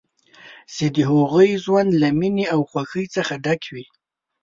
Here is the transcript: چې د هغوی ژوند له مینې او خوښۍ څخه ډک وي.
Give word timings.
چې 0.73 0.85
د 0.95 0.97
هغوی 1.09 1.51
ژوند 1.63 1.89
له 2.01 2.09
مینې 2.19 2.45
او 2.53 2.59
خوښۍ 2.69 3.05
څخه 3.15 3.33
ډک 3.45 3.61
وي. 3.73 3.85